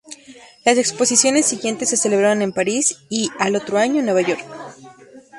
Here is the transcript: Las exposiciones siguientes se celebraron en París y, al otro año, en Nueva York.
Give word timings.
Las 0.65 0.79
exposiciones 0.79 1.45
siguientes 1.45 1.89
se 1.89 1.95
celebraron 1.95 2.41
en 2.41 2.51
París 2.53 2.97
y, 3.07 3.29
al 3.37 3.55
otro 3.55 3.77
año, 3.77 3.99
en 3.99 4.05
Nueva 4.05 4.21
York. 4.21 4.41